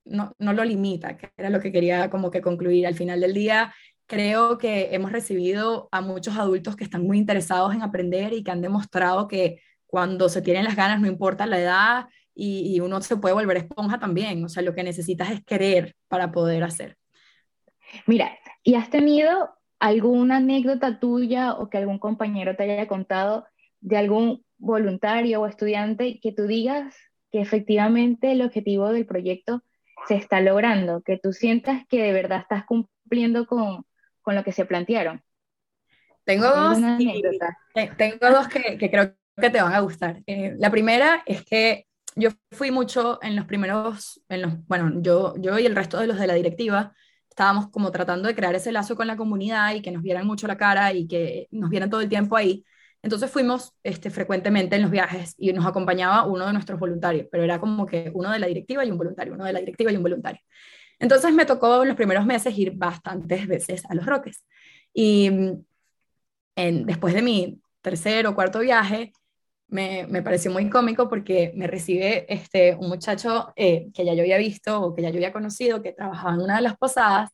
[0.04, 2.86] no, no lo limita, que era lo que quería como que concluir.
[2.86, 3.72] Al final del día,
[4.06, 8.50] creo que hemos recibido a muchos adultos que están muy interesados en aprender y que
[8.50, 13.16] han demostrado que cuando se tienen las ganas, no importa la edad, y, uno se
[13.16, 14.44] puede volver esponja también.
[14.44, 16.96] O sea, lo que necesitas es querer para poder hacer.
[18.06, 23.46] Mira, ¿y has tenido alguna anécdota tuya o que algún compañero te haya contado
[23.82, 26.96] de algún voluntario o estudiante que tú digas
[27.30, 29.62] que efectivamente el objetivo del proyecto
[30.08, 33.84] se está logrando, que tú sientas que de verdad estás cumpliendo con,
[34.22, 35.22] con lo que se plantearon?
[36.24, 36.78] Tengo dos,
[37.98, 40.22] tengo dos que, que, creo que te van a gustar.
[40.26, 45.34] Eh, la primera es que yo fui mucho en los primeros, en los, bueno, yo,
[45.36, 46.94] yo y el resto de los de la directiva,
[47.34, 50.46] estábamos como tratando de crear ese lazo con la comunidad y que nos vieran mucho
[50.46, 52.64] la cara y que nos vieran todo el tiempo ahí.
[53.02, 57.42] Entonces fuimos este, frecuentemente en los viajes y nos acompañaba uno de nuestros voluntarios, pero
[57.42, 59.96] era como que uno de la directiva y un voluntario, uno de la directiva y
[59.96, 60.40] un voluntario.
[61.00, 64.44] Entonces me tocó en los primeros meses ir bastantes veces a los Roques.
[64.92, 65.26] Y
[66.54, 69.12] en, después de mi tercer o cuarto viaje,
[69.74, 74.22] me, me, pareció muy cómico porque me recibe este, un muchacho eh, que ya yo
[74.22, 77.30] había visto o que ya yo había conocido, que trabajaba en una de las posadas,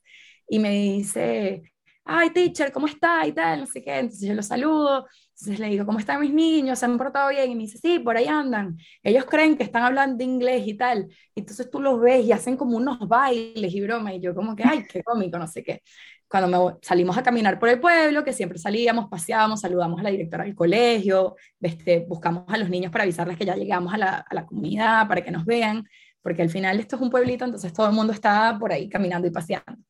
[0.48, 1.62] y me dice,
[2.04, 3.26] ay, teacher, ¿cómo está?
[3.26, 3.98] Y tal, no sé qué.
[3.98, 5.06] Entonces yo lo saludo,
[5.38, 6.78] entonces le digo, ¿cómo están mis niños?
[6.78, 7.50] ¿Se han portado bien?
[7.52, 8.78] Y me dice, sí, por ahí andan.
[9.02, 11.08] Ellos creen que están hablando inglés y tal.
[11.34, 14.14] Entonces tú los ves y hacen como unos bailes y broma.
[14.14, 15.82] Y yo como que, ay, qué cómico, no sé qué
[16.30, 20.44] cuando salimos a caminar por el pueblo, que siempre salíamos, paseábamos, saludamos a la directora
[20.44, 24.34] del colegio, este, buscamos a los niños para avisarles que ya llegamos a la, a
[24.34, 25.88] la, comunidad, para que nos vean,
[26.22, 29.26] porque al final esto es un pueblito, entonces todo el mundo está por ahí caminando
[29.26, 29.82] y paseando.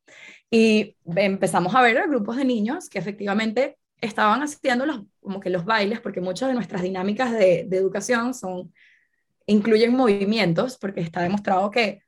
[0.50, 5.66] Y empezamos a ver grupos de niños que efectivamente estaban haciendo los, como que los
[5.66, 8.72] bailes, porque muchas de nuestras dinámicas de, de educación son,
[9.44, 12.00] incluyen movimientos, porque está demostrado que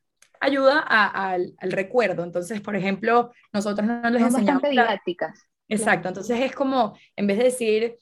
[0.42, 2.24] ayuda al, recuerdo.
[2.24, 4.62] Entonces, por ejemplo, nosotros no les enseñamos...
[4.62, 5.46] didácticas.
[5.68, 7.96] Exacto, entonces es como, en vez de decir,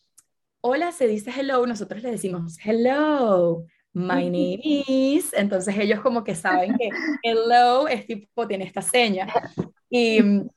[0.60, 6.34] hola, se dice hello, nosotros le decimos, hello, my name is, entonces ellos como que
[6.34, 6.88] saben que
[7.22, 9.28] hello es tipo, tiene esta seña.
[9.88, 10.48] Y mm,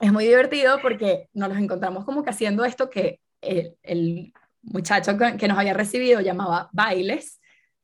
[0.00, 5.16] es muy divertido porque nos los encontramos como que haciendo esto que el, el muchacho
[5.38, 7.40] que nos había recibido llamaba bailes,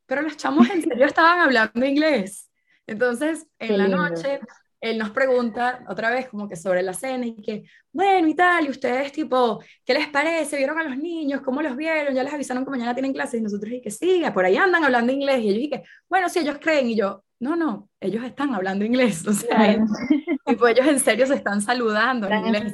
[0.06, 2.50] pero los chamos en serio estaban hablando inglés.
[2.86, 4.40] Entonces, en la noche,
[4.80, 8.66] él nos pregunta otra vez como que sobre la cena y que, bueno, y tal,
[8.66, 10.58] y ustedes tipo, ¿qué les parece?
[10.58, 11.40] ¿Vieron a los niños?
[11.40, 12.14] ¿Cómo los vieron?
[12.14, 13.40] ¿Ya les avisaron que mañana tienen clases?
[13.40, 15.40] Y nosotros dije que sí, por ahí andan hablando inglés.
[15.42, 16.90] Y ellos dije, bueno, sí, ellos creen.
[16.90, 19.24] Y yo, no, no, ellos están hablando inglés.
[19.28, 19.82] O sea,
[20.46, 22.72] tipo, ellos en serio se están saludando en inglés.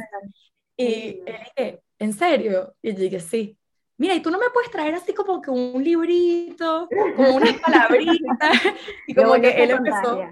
[0.77, 2.75] Y él dije, ¿en serio?
[2.83, 3.57] Y yo dije, sí
[4.01, 8.17] mira, y tú no me puedes traer así como que un librito, como unas palabritas,
[9.07, 10.23] y como que él empezó,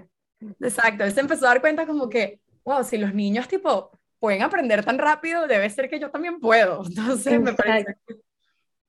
[0.59, 4.41] exacto, él se empezó a dar cuenta como que, wow, si los niños tipo pueden
[4.41, 7.95] aprender tan rápido, debe ser que yo también puedo, entonces me parece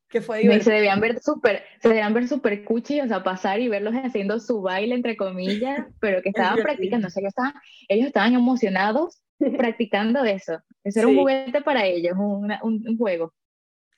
[0.08, 0.64] que fue divertido.
[0.64, 4.40] Se debían ver súper, se debían ver súper cuchi, o sea, pasar y verlos haciendo
[4.40, 7.52] su baile, entre comillas, pero que estaban practicando, o sea, ellos estaban,
[7.86, 9.20] ellos estaban emocionados
[9.56, 10.58] practicando eso.
[10.82, 13.34] Eso era un juguete para ellos, un, un juego.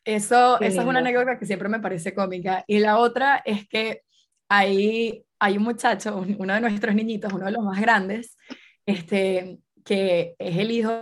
[0.04, 2.64] Eso, esa es una anécdota que siempre me parece cómica.
[2.66, 4.02] Y la otra es que
[4.48, 8.36] hay, hay un muchacho, uno de nuestros niñitos, uno de los más grandes,
[8.84, 10.92] este, que es el hijo,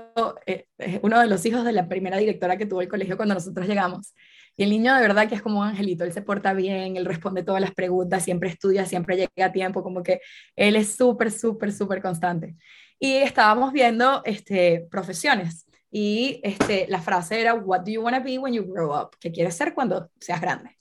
[0.46, 3.34] eh, es uno de los hijos de la primera directora que tuvo el colegio cuando
[3.34, 4.14] nosotros llegamos.
[4.56, 7.06] Y el niño de verdad que es como un angelito, él se porta bien, él
[7.06, 10.20] responde todas las preguntas, siempre estudia, siempre llega a tiempo, como que
[10.54, 12.56] él es súper, súper, súper constante.
[12.98, 15.66] Y estábamos viendo este, profesiones.
[15.90, 19.16] Y este, la frase era, What do you want to be when you grow up?
[19.20, 20.78] ¿Qué quieres ser cuando seas grande?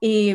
[0.00, 0.34] Y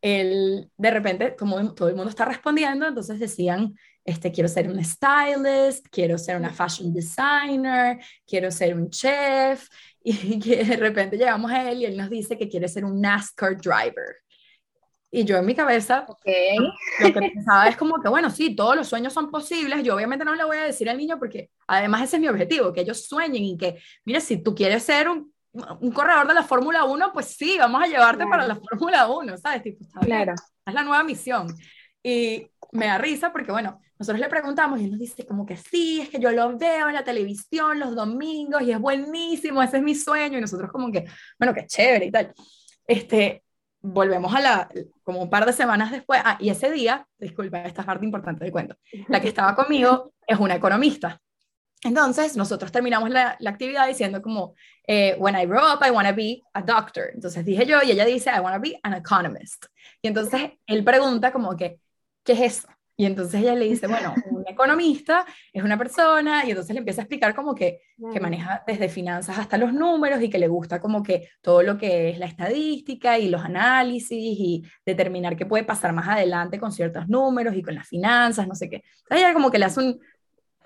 [0.00, 3.74] él, de repente, como todo el mundo está respondiendo, entonces decían,
[4.04, 9.68] este, quiero ser un stylist, quiero ser una fashion designer, quiero ser un chef,
[10.04, 13.56] y de repente llegamos a él y él nos dice que quiere ser un NASCAR
[13.56, 14.21] driver.
[15.14, 16.56] Y yo en mi cabeza, okay.
[17.00, 19.82] lo que pensaba es como que, bueno, sí, todos los sueños son posibles.
[19.82, 22.72] Yo obviamente no le voy a decir al niño porque además ese es mi objetivo,
[22.72, 26.42] que ellos sueñen y que, mire, si tú quieres ser un, un corredor de la
[26.42, 29.62] Fórmula 1, pues sí, vamos a llevarte para la Fórmula 1, ¿sabes?
[29.62, 30.32] Tipo, claro.
[30.64, 31.46] Es la nueva misión.
[32.02, 35.56] Y me da risa porque, bueno, nosotros le preguntamos y él nos dice como que
[35.56, 39.76] sí, es que yo lo veo en la televisión los domingos y es buenísimo, ese
[39.76, 40.38] es mi sueño.
[40.38, 41.04] Y nosotros como que,
[41.38, 42.32] bueno, qué chévere y tal.
[42.86, 43.44] Este,
[43.82, 44.68] volvemos a la,
[45.02, 48.44] como un par de semanas después, ah, y ese día, disculpa, esta es parte importante
[48.44, 48.76] del cuento,
[49.08, 51.20] la que estaba conmigo es una economista.
[51.84, 54.54] Entonces, nosotros terminamos la, la actividad diciendo como,
[54.86, 57.10] eh, when I grow up, I want to be a doctor.
[57.12, 59.66] Entonces dije yo, y ella dice, I want to be an economist.
[60.00, 61.80] Y entonces él pregunta como que,
[62.22, 62.68] ¿qué es eso?
[63.02, 67.00] Y entonces ella le dice, bueno, un economista es una persona, y entonces le empieza
[67.00, 67.80] a explicar como que,
[68.12, 71.76] que maneja desde finanzas hasta los números y que le gusta como que todo lo
[71.76, 76.70] que es la estadística y los análisis y determinar qué puede pasar más adelante con
[76.70, 78.76] ciertos números y con las finanzas, no sé qué.
[78.76, 80.00] Entonces ella como que le hace un,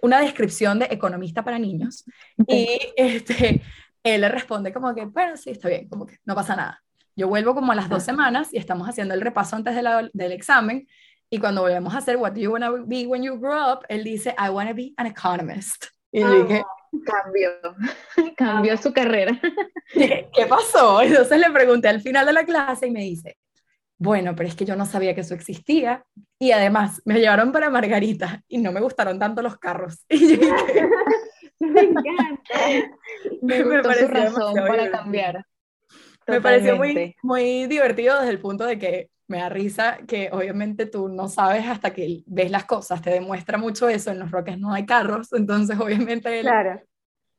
[0.03, 2.05] una descripción de economista para niños
[2.46, 3.62] y este,
[4.03, 6.83] él le responde como que, bueno, sí, está bien, como que no pasa nada.
[7.18, 10.33] Yo vuelvo como a las dos semanas y estamos haciendo el repaso antes de del
[10.33, 10.87] examen
[11.31, 13.85] y cuando volvemos a hacer What do you want to be when you grow up,
[13.89, 15.87] él dice, I want to be an economist.
[16.12, 16.65] Y le dije,
[17.05, 17.51] cambió,
[18.37, 19.39] cambió su carrera.
[19.93, 21.03] ¿Qué pasó?
[21.03, 23.37] Entonces le pregunté al final de la clase y me dice,
[23.99, 26.05] bueno, pero es que yo no sabía que eso existía.
[26.39, 30.05] Y además me llevaron para Margarita y no me gustaron tanto los carros.
[30.09, 30.89] Y yo dije,
[31.59, 32.91] me encanta.
[33.43, 35.45] Me, me pareció razón para cambiar.
[36.27, 40.87] Me pareció muy, muy divertido desde el punto de que me da risa que obviamente
[40.87, 44.59] tú no sabes hasta que ves las cosas, te demuestra mucho eso, en los Roques
[44.59, 46.81] no hay carros, entonces obviamente él, claro.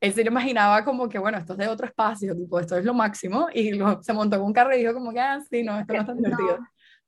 [0.01, 2.85] él se lo imaginaba como que, bueno, esto es de otro espacio, tipo, esto es
[2.85, 3.71] lo máximo, y
[4.01, 6.05] se montó en un carro y dijo como que, ah, sí, no, esto no es
[6.05, 6.59] tan divertido.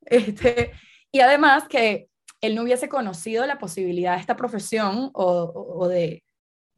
[0.05, 0.71] Este,
[1.11, 2.07] y además que
[2.41, 6.23] él no hubiese conocido la posibilidad de esta profesión o, o de,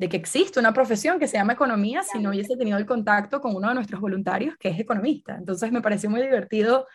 [0.01, 3.39] de que existe una profesión que se llama economía si no hubiese tenido el contacto
[3.39, 5.35] con uno de nuestros voluntarios que es economista.
[5.35, 6.87] Entonces me pareció muy divertido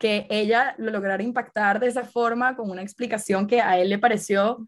[0.00, 3.98] que ella lo lograra impactar de esa forma con una explicación que a él le
[3.98, 4.66] pareció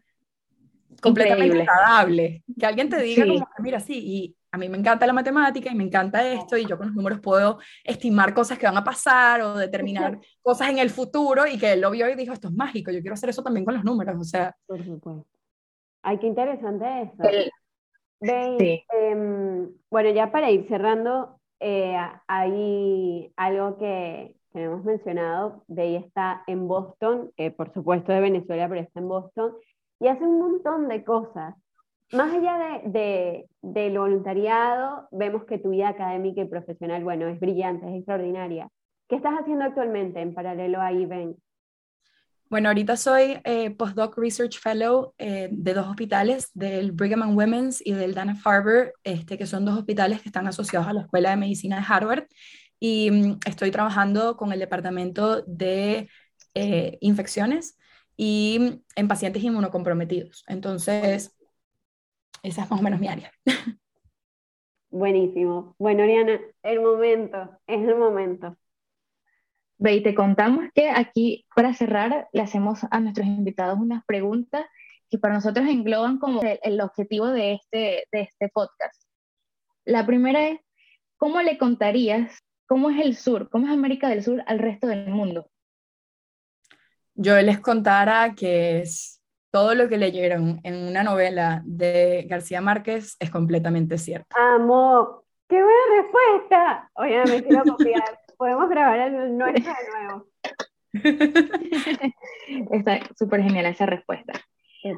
[1.01, 2.43] completamente agradable.
[2.57, 5.75] Que alguien te diga como, mira, sí, y a mí me encanta la matemática y
[5.75, 9.41] me encanta esto y yo con los números puedo estimar cosas que van a pasar
[9.41, 12.53] o determinar cosas en el futuro y que él lo vio y dijo, esto es
[12.53, 14.55] mágico, yo quiero hacer eso también con los números, o sea.
[14.67, 15.25] Por supuesto.
[16.03, 17.23] Ay, qué interesante eso.
[18.59, 18.85] sí.
[18.89, 26.43] Em, bueno, ya para ir cerrando, eh, hay algo que, que hemos mencionado, ella está
[26.47, 29.51] en Boston, por supuesto de Venezuela, pero está en Boston,
[29.99, 31.55] y hace un montón de cosas.
[32.11, 37.39] Más allá de, de, del voluntariado, vemos que tu vida académica y profesional, bueno, es
[37.39, 38.69] brillante, es extraordinaria.
[39.09, 41.35] ¿Qué estás haciendo actualmente en paralelo a IBEN?
[42.49, 47.81] Bueno, ahorita soy eh, postdoc research fellow eh, de dos hospitales, del Brigham and Women's
[47.83, 51.37] y del Dana-Farber, este, que son dos hospitales que están asociados a la Escuela de
[51.37, 52.25] Medicina de Harvard
[52.85, 56.09] y mm, estoy trabajando con el departamento de
[56.53, 57.77] eh, infecciones
[58.17, 60.43] y mm, en pacientes inmunocomprometidos.
[60.47, 61.33] Entonces,
[62.43, 63.31] esa es más o menos mi área.
[64.89, 65.75] Buenísimo.
[65.79, 68.57] Bueno, Oriana, el momento, es el momento.
[69.77, 74.65] Ve, y te contamos que aquí, para cerrar, le hacemos a nuestros invitados unas preguntas
[75.09, 79.01] que para nosotros engloban como el, el objetivo de este, de este podcast.
[79.85, 80.59] La primera es,
[81.15, 83.49] ¿cómo le contarías ¿Cómo es el sur?
[83.49, 85.49] ¿Cómo es América del Sur al resto del mundo?
[87.15, 89.21] Yo les contara que es
[89.51, 94.35] todo lo que leyeron en una novela de García Márquez es completamente cierto.
[94.35, 96.91] Amo, qué buena respuesta.
[96.95, 98.19] Oye, me quiero copiar.
[98.37, 100.27] Podemos grabar el nuestro de nuevo.
[102.71, 104.33] Está súper genial esa respuesta.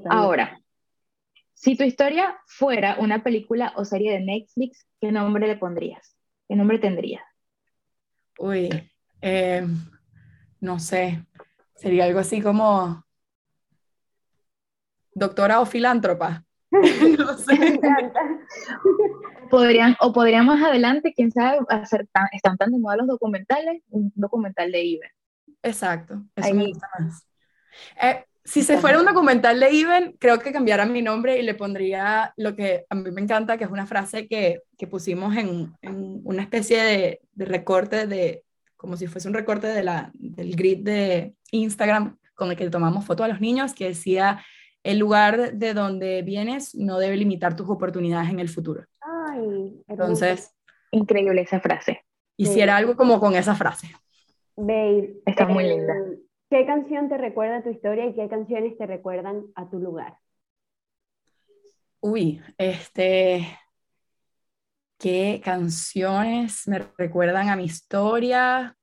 [0.09, 0.57] Ahora,
[1.53, 6.15] si tu historia fuera una película o serie de Netflix, ¿qué nombre le pondrías?
[6.47, 7.23] ¿Qué nombre tendrías?
[8.37, 8.69] Uy,
[9.21, 9.65] eh,
[10.59, 11.25] no sé,
[11.75, 13.05] sería algo así como
[15.13, 16.43] doctora o filántropa.
[16.71, 17.79] no sé.
[19.49, 24.11] Podrían, o podrían más adelante, quién sabe, hacer están tan de moda los documentales, un
[24.15, 25.11] documental de Iben.
[25.61, 27.27] Exacto, eso me gusta más.
[28.01, 31.55] Eh, si se fuera un documental de Iben, creo que cambiara mi nombre y le
[31.55, 35.73] pondría lo que a mí me encanta, que es una frase que, que pusimos en,
[35.81, 38.43] en, una especie de, de, recorte, de,
[38.77, 43.03] como si fuese un recorte de la, del grid de Instagram con el que tomamos
[43.03, 44.45] fotos a los niños, que decía,
[44.83, 48.85] el lugar de donde vienes no debe limitar tus oportunidades en el futuro.
[49.01, 50.51] Ay, Entonces...
[50.91, 52.05] Increíble esa frase.
[52.37, 53.89] Hiciera algo como con esa frase.
[54.55, 55.95] Babe, Está muy linda.
[56.49, 60.17] ¿Qué canción te recuerda a tu historia y qué canciones te recuerdan a tu lugar?
[62.01, 63.47] Uy, este,
[64.99, 68.77] ¿qué canciones me recuerdan a mi historia?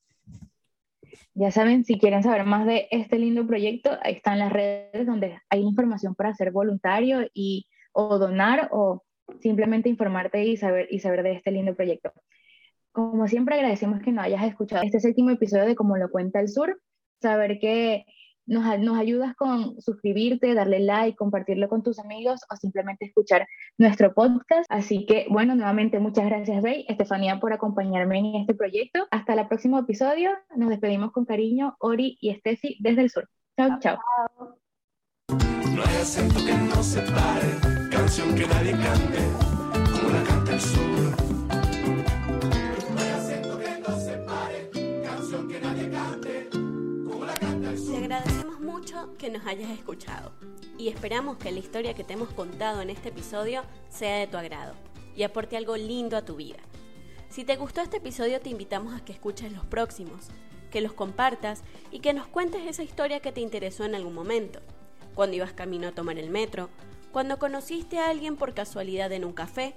[1.35, 5.39] Ya saben, si quieren saber más de este lindo proyecto, ahí están las redes donde
[5.49, 9.03] hay información para ser voluntario y o donar o
[9.41, 12.13] simplemente informarte y saber, y saber de este lindo proyecto.
[12.93, 16.49] Como siempre agradecemos que nos hayas escuchado este séptimo episodio de Como lo cuenta el
[16.49, 16.81] sur,
[17.21, 18.05] saber que
[18.51, 23.47] nos, ayudas con suscribirte, darle like, compartirlo con tus amigos o simplemente escuchar
[23.79, 24.67] nuestro podcast.
[24.69, 29.07] Así que, bueno, nuevamente muchas gracias, Bey, Estefanía, por acompañarme en este proyecto.
[29.11, 30.33] Hasta el próximo episodio.
[30.57, 33.29] Nos despedimos con cariño, Ori y Steffi desde el sur.
[33.57, 33.99] Chao, chao.
[35.29, 39.21] No hay acento que no se pare canción que nadie cante,
[39.93, 41.30] como la canta el sur.
[49.19, 50.33] Que nos hayas escuchado
[50.79, 54.39] y esperamos que la historia que te hemos contado en este episodio sea de tu
[54.39, 54.75] agrado
[55.15, 56.59] y aporte algo lindo a tu vida.
[57.29, 60.29] Si te gustó este episodio te invitamos a que escuches los próximos,
[60.71, 64.61] que los compartas y que nos cuentes esa historia que te interesó en algún momento,
[65.15, 66.71] cuando ibas camino a tomar el metro,
[67.13, 69.75] cuando conociste a alguien por casualidad en un café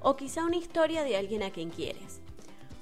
[0.00, 2.20] o quizá una historia de alguien a quien quieres.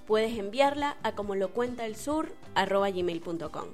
[0.06, 3.68] Puedes enviarla a como lo cuenta el sur gmail.com.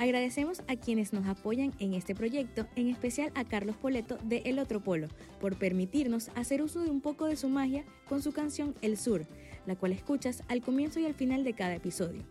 [0.00, 4.58] Agradecemos a quienes nos apoyan en este proyecto, en especial a Carlos Poleto de El
[4.58, 5.08] Otro Polo,
[5.42, 9.26] por permitirnos hacer uso de un poco de su magia con su canción El Sur,
[9.66, 12.22] la cual escuchas al comienzo y al final de cada episodio.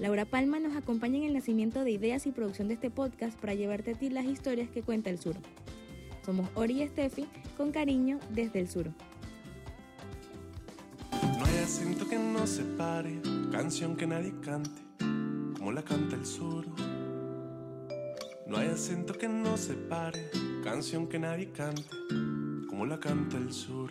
[0.00, 3.54] Laura Palma nos acompaña en el nacimiento de ideas y producción de este podcast para
[3.54, 5.36] llevarte a ti las historias que cuenta el sur.
[6.26, 8.90] Somos Ori y Steffi, con cariño desde el sur.
[11.12, 13.20] No que no se pare,
[13.52, 14.89] canción que nadie cante,
[15.60, 16.64] como la canta el sur.
[18.46, 20.30] No hay acento que no se pare,
[20.64, 21.84] canción que nadie cante,
[22.66, 23.90] como la canta el sur.